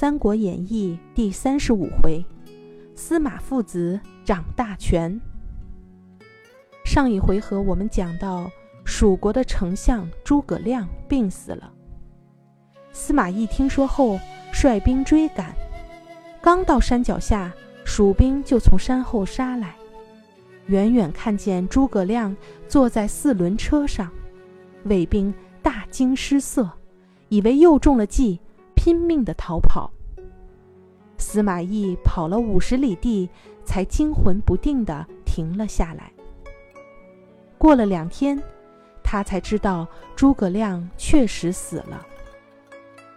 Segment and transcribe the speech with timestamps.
[0.00, 2.24] 三国演义》第三十五回：
[2.94, 5.20] 司马父子掌大权。
[6.86, 8.50] 上一回合我们讲到，
[8.82, 11.70] 蜀国的丞相诸葛亮病死了。
[12.92, 14.18] 司马懿听说后，
[14.54, 15.54] 率兵追赶。
[16.40, 17.52] 刚到山脚下，
[17.84, 19.74] 蜀兵就从山后杀来。
[20.68, 22.34] 远远看见诸葛亮
[22.66, 24.10] 坐在四轮车上，
[24.84, 26.70] 卫兵大惊失色，
[27.28, 28.40] 以为又中了计。
[28.82, 29.90] 拼命的逃跑。
[31.18, 33.28] 司马懿跑了五十里地，
[33.62, 36.10] 才惊魂不定的停了下来。
[37.58, 38.42] 过了两天，
[39.04, 39.86] 他才知道
[40.16, 42.06] 诸葛亮确实死了。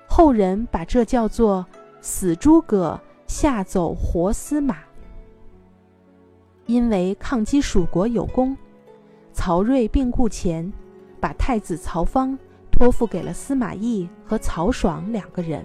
[0.05, 1.65] 后人把这叫做
[2.01, 4.79] “死诸葛，吓走活司马”。
[6.67, 8.57] 因为抗击蜀国有功，
[9.31, 10.69] 曹睿病故前，
[11.21, 12.37] 把太子曹芳。
[12.73, 15.63] 托付给了司马懿和曹爽两个人。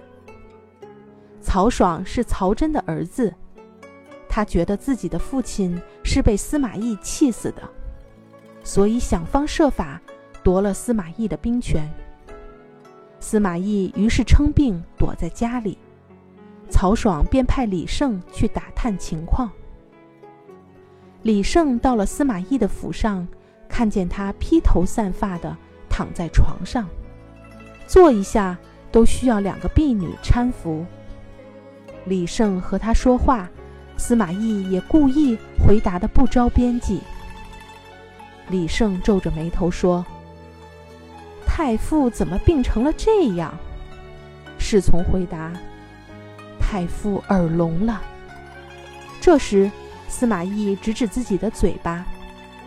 [1.41, 3.33] 曹爽是曹真的儿子，
[4.29, 7.63] 他觉得自己的父亲是被司马懿气死的，
[8.63, 9.99] 所以想方设法
[10.43, 11.89] 夺了司马懿的兵权。
[13.19, 15.77] 司马懿于是称病躲在家里，
[16.69, 19.49] 曹爽便派李胜去打探情况。
[21.23, 23.27] 李胜到了司马懿的府上，
[23.67, 25.57] 看见他披头散发的
[25.99, 26.87] 躺在床上。
[27.85, 28.57] 坐一下
[28.89, 30.85] 都需要两个婢女搀扶。
[32.05, 33.49] 李胜和他说话，
[33.97, 37.01] 司马懿也故意回答的不着边际。
[38.47, 40.05] 李胜皱着眉头说
[41.45, 43.53] ：“太傅怎么病成了这样？”
[44.57, 45.51] 侍从回答
[46.61, 48.01] ：“太傅耳聋了。”
[49.19, 49.69] 这时，
[50.07, 52.05] 司马懿指指自己的嘴巴，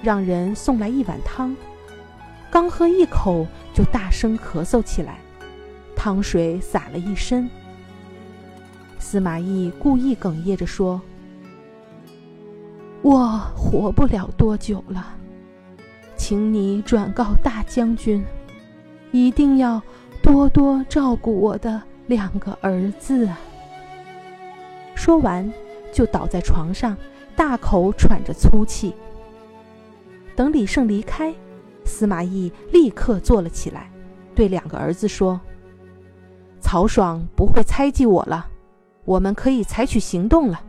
[0.02, 1.56] 让人送来一碗汤。
[2.52, 5.18] 刚喝一口，就大声咳嗽起来，
[5.96, 7.48] 汤水洒了一身。
[8.98, 11.00] 司马懿故意哽咽着说
[13.00, 15.14] ：“我活不了多久了，
[16.14, 18.22] 请你转告大将军，
[19.12, 19.82] 一定要
[20.22, 23.26] 多多照顾我的两个儿子。”
[24.94, 25.50] 说完，
[25.90, 26.94] 就倒在床上，
[27.34, 28.94] 大口喘着粗气。
[30.36, 31.34] 等李胜离开。
[31.84, 33.90] 司马懿立刻坐了起来，
[34.34, 35.40] 对两个儿子说
[36.60, 38.48] ：“曹爽不会猜忌我了，
[39.04, 40.60] 我们可以采取行动了。”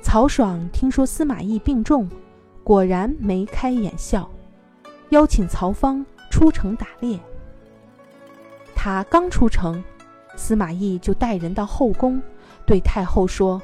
[0.00, 2.08] 曹爽听说司马懿病重，
[2.62, 4.30] 果然眉开眼笑，
[5.10, 7.18] 邀请曹芳出城打猎。
[8.74, 9.82] 他刚出城，
[10.36, 12.22] 司马懿就带人到后宫，
[12.64, 13.60] 对太后说：“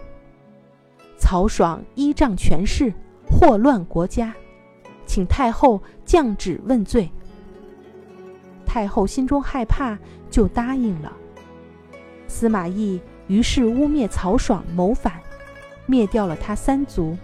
[1.16, 2.92] 曹爽依仗权势，
[3.30, 4.34] 祸乱国家。”
[5.12, 7.06] 请太后降旨问罪。
[8.64, 9.98] 太后心中害怕，
[10.30, 11.12] 就答应了。
[12.26, 15.20] 司马懿于是污蔑曹爽谋反，
[15.84, 17.14] 灭掉了他三族。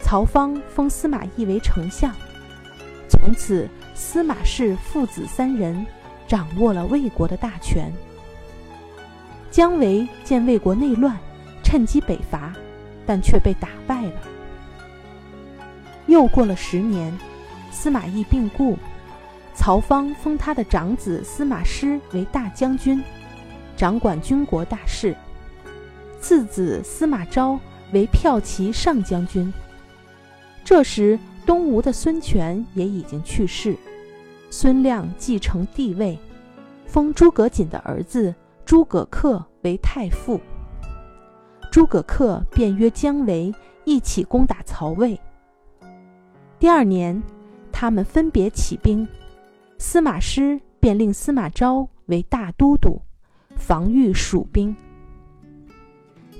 [0.00, 2.12] 曹芳封司马懿为丞相，
[3.08, 5.86] 从此司马氏父子三人
[6.26, 7.92] 掌握了魏国的大权。
[9.52, 11.16] 姜维见魏国内乱，
[11.62, 12.52] 趁机北伐，
[13.06, 14.20] 但却被打败了。
[16.16, 17.12] 又过了十年，
[17.70, 18.78] 司马懿病故，
[19.52, 23.04] 曹芳封他的长子司马师为大将军，
[23.76, 25.14] 掌管军国大事；
[26.18, 27.60] 次子司马昭
[27.92, 29.52] 为骠骑上将军。
[30.64, 33.76] 这时，东吴的孙权也已经去世，
[34.48, 36.18] 孙亮继承帝位，
[36.86, 38.34] 封诸葛瑾的儿子
[38.64, 40.40] 诸葛恪为太傅。
[41.70, 43.54] 诸葛恪便约姜维
[43.84, 45.20] 一起攻打曹魏。
[46.58, 47.22] 第二年，
[47.70, 49.06] 他们分别起兵，
[49.76, 52.98] 司马师便令司马昭为大都督，
[53.56, 54.74] 防御蜀兵。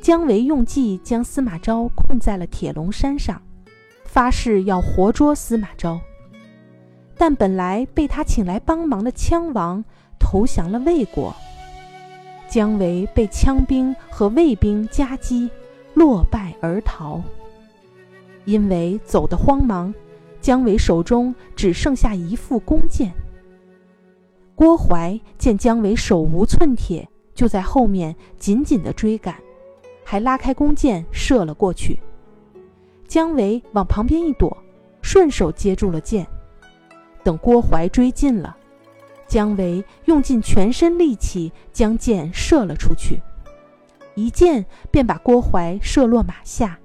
[0.00, 3.40] 姜维用计将司马昭困在了铁笼山上，
[4.04, 6.00] 发誓要活捉司马昭。
[7.18, 9.84] 但本来被他请来帮忙的羌王
[10.18, 11.34] 投降了魏国，
[12.48, 15.50] 姜维被羌兵和魏兵夹击，
[15.92, 17.22] 落败而逃。
[18.46, 19.92] 因为走得慌忙。
[20.46, 23.12] 姜维手中只剩下一副弓箭。
[24.54, 29.34] 郭淮见姜维手无寸铁，就在后面紧紧的追赶，
[30.04, 31.98] 还拉开弓箭射了过去。
[33.08, 34.56] 姜维往旁边一躲，
[35.02, 36.24] 顺手接住了箭。
[37.24, 38.56] 等郭淮追近了，
[39.26, 43.20] 姜维用尽全身力气将箭射了出去，
[44.14, 46.78] 一箭便把郭淮射落马下，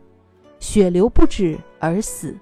[0.57, 2.35] 血流不止而死。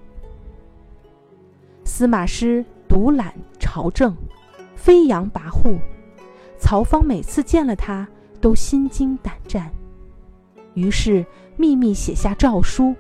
[2.00, 4.16] 司马师独揽朝政，
[4.74, 5.78] 飞扬跋扈，
[6.58, 8.08] 曹芳每次见了他
[8.40, 9.70] 都心惊胆战，
[10.76, 11.26] 于是
[11.58, 12.96] 秘密写下诏书，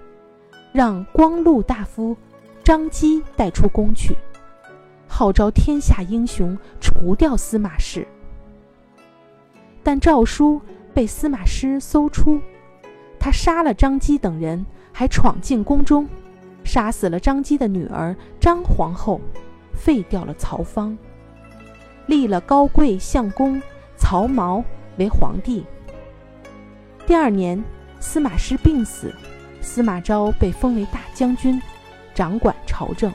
[0.73, 2.13] 让光禄大夫
[2.61, 4.17] 张基带出宫去，
[5.07, 8.05] 号召天下英雄除掉司马氏。
[9.81, 10.61] 但诏书
[10.93, 12.41] 被司马师搜出，
[13.17, 16.05] 他杀了张基等人，还闯进宫中，
[16.71, 19.19] 杀死了张姬的女儿张皇后，
[19.73, 20.95] 废掉了曹芳，
[22.05, 23.59] 立了高贵相公
[23.97, 24.63] 曹髦
[24.99, 25.65] 为皇帝。
[27.07, 27.59] 第二年，
[27.99, 29.11] 司马师病死，
[29.61, 31.59] 司马昭被封为大将军，
[32.13, 33.11] 掌管朝政。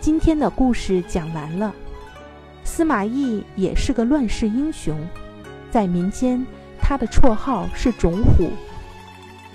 [0.00, 1.72] 今天的故事讲完了。
[2.64, 4.98] 司马懿也是个乱世英雄，
[5.70, 6.44] 在民间，
[6.80, 8.50] 他的绰号是种虎，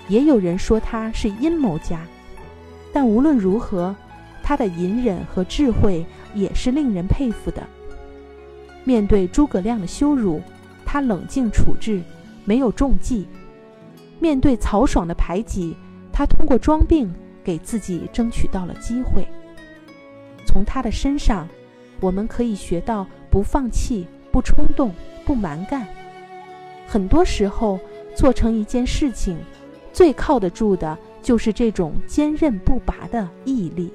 [0.08, 2.00] 也有人说他是阴谋家。
[2.92, 3.94] 但无论如何，
[4.42, 6.04] 他的隐忍和智慧
[6.34, 7.62] 也是令人佩服的。
[8.84, 10.40] 面对诸葛亮的羞辱，
[10.84, 12.02] 他冷静处置，
[12.44, 13.24] 没有中计；
[14.18, 15.76] 面对曹爽的排挤，
[16.12, 17.12] 他通过装病
[17.42, 19.26] 给自己争取到了机会。
[20.46, 21.48] 从他的身上。
[22.00, 24.92] 我们可以学到不放弃、不冲动、
[25.24, 25.86] 不蛮干。
[26.84, 27.78] 很多时候，
[28.12, 29.38] 做成一件事情，
[29.92, 33.92] 最靠得住的就是这种坚韧不拔的毅力。